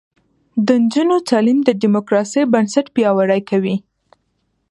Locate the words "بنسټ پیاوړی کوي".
2.53-3.75